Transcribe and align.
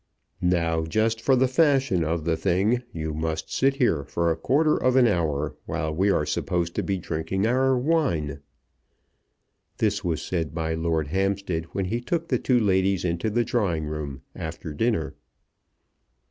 "Now 0.41 0.83
just 0.85 1.21
for 1.21 1.35
the 1.35 1.47
fashion 1.47 2.03
of 2.03 2.25
the 2.25 2.35
thing 2.35 2.81
you 2.91 3.13
must 3.13 3.53
sit 3.53 3.75
here 3.75 4.03
for 4.03 4.31
a 4.31 4.35
quarter 4.35 4.75
of 4.75 4.95
an 4.95 5.05
hour, 5.07 5.55
while 5.67 5.93
we 5.93 6.09
are 6.09 6.25
supposed 6.25 6.73
to 6.73 6.81
be 6.81 6.97
drinking 6.97 7.45
our 7.45 7.77
wine." 7.77 8.39
This 9.77 10.03
was 10.03 10.19
said 10.23 10.55
by 10.55 10.73
Lord 10.73 11.09
Hampstead 11.09 11.65
when 11.73 11.85
he 11.85 12.01
took 12.01 12.29
the 12.29 12.39
two 12.39 12.59
ladies 12.59 13.05
into 13.05 13.29
the 13.29 13.43
drawing 13.45 13.85
room 13.85 14.23
after 14.35 14.73
dinner. 14.73 15.13